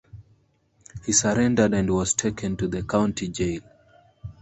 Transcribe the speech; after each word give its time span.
He 1.05 1.11
surrendered 1.11 1.75
and 1.75 1.87
was 1.93 2.15
taken 2.15 2.57
to 2.57 2.67
the 2.67 2.81
county 2.81 3.27
jail. 3.27 3.61